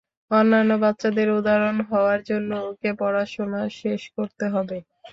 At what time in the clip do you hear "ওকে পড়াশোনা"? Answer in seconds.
2.69-3.61